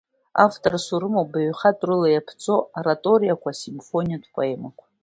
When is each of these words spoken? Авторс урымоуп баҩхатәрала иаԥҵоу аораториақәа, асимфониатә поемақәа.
Авторс 0.43 0.85
урымоуп 0.95 1.27
баҩхатәрала 1.31 2.07
иаԥҵоу 2.11 2.61
аораториақәа, 2.77 3.49
асимфониатә 3.51 4.29
поемақәа. 4.33 4.83